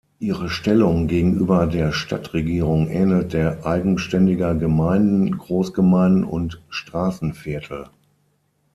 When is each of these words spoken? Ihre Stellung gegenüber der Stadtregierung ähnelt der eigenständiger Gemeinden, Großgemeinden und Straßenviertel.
Ihre 0.17 0.49
Stellung 0.49 1.05
gegenüber 1.05 1.67
der 1.67 1.91
Stadtregierung 1.91 2.89
ähnelt 2.89 3.33
der 3.33 3.67
eigenständiger 3.67 4.55
Gemeinden, 4.55 5.37
Großgemeinden 5.37 6.23
und 6.23 6.59
Straßenviertel. 6.69 7.85